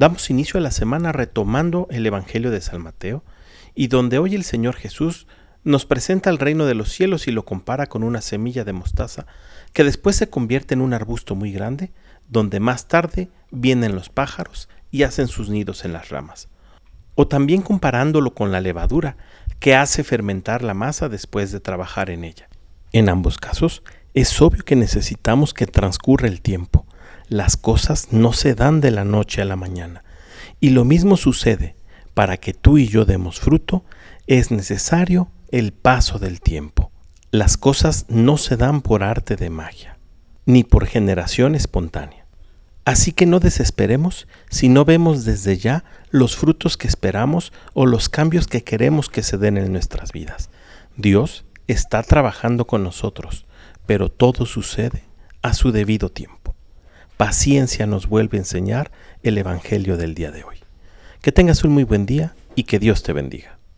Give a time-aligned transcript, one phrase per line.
[0.00, 3.22] Damos inicio a la semana retomando el Evangelio de San Mateo
[3.74, 5.26] y donde hoy el Señor Jesús
[5.62, 9.26] nos presenta el reino de los cielos y lo compara con una semilla de mostaza
[9.74, 11.92] que después se convierte en un arbusto muy grande,
[12.30, 16.48] donde más tarde vienen los pájaros y hacen sus nidos en las ramas.
[17.14, 19.18] O también comparándolo con la levadura,
[19.58, 22.48] que hace fermentar la masa después de trabajar en ella.
[22.92, 23.82] En ambos casos,
[24.14, 26.79] es obvio que necesitamos que transcurra el tiempo,
[27.30, 30.02] las cosas no se dan de la noche a la mañana.
[30.58, 31.76] Y lo mismo sucede,
[32.12, 33.84] para que tú y yo demos fruto,
[34.26, 36.90] es necesario el paso del tiempo.
[37.30, 39.96] Las cosas no se dan por arte de magia,
[40.44, 42.26] ni por generación espontánea.
[42.84, 48.08] Así que no desesperemos si no vemos desde ya los frutos que esperamos o los
[48.08, 50.50] cambios que queremos que se den en nuestras vidas.
[50.96, 53.46] Dios está trabajando con nosotros,
[53.86, 55.04] pero todo sucede
[55.42, 56.39] a su debido tiempo
[57.20, 58.90] paciencia nos vuelve a enseñar
[59.22, 60.56] el Evangelio del día de hoy.
[61.20, 63.59] Que tengas un muy buen día y que Dios te bendiga.